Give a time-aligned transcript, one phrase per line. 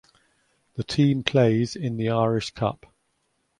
[0.77, 2.87] The team plays in the Irish Cup.